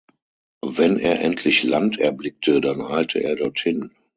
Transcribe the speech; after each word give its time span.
Wenn 0.65 0.97
er 0.97 1.19
endlich 1.19 1.61
Land 1.61 1.99
erblickte, 1.99 2.59
dann 2.59 2.81
eilte 2.81 3.19
er 3.19 3.35
dorthin. 3.35 3.91